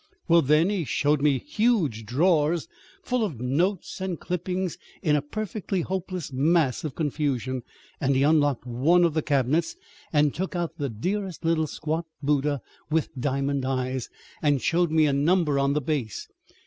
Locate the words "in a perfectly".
5.03-5.81